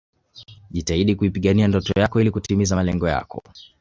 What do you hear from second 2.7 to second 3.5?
malengo yako